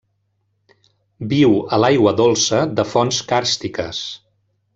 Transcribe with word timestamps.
Viu 1.33 1.53
a 1.77 1.79
l'aigua 1.83 2.15
dolça 2.23 2.63
de 2.81 2.87
fonts 2.95 3.21
càrstiques. 3.33 4.03